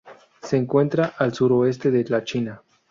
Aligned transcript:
Se 0.41 0.57
encuentra 0.57 1.13
al 1.15 1.31
suroeste 1.35 1.91
de 1.91 2.03
la 2.05 2.23
China. 2.23 2.63